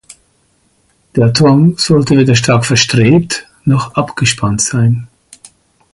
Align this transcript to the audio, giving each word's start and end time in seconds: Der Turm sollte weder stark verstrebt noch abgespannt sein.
Der 1.15 1.31
Turm 1.31 1.77
sollte 1.77 2.17
weder 2.17 2.33
stark 2.33 2.65
verstrebt 2.65 3.47
noch 3.65 3.93
abgespannt 3.93 4.59
sein. 4.59 5.07